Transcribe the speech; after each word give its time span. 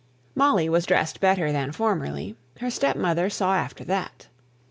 Molly 0.33 0.67
was 0.67 0.87
better 0.87 0.95
dressed 0.95 1.19
than 1.21 1.71
formerly; 1.73 2.35
her 2.59 2.71
stepmother 2.71 3.29
saw 3.29 3.53
after 3.53 3.83
that. 3.83 4.29